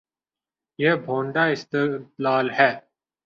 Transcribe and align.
یہ 0.79 0.91
بھونڈا 1.05 1.43
استدلال 1.53 2.49
ہے۔ 2.59 2.71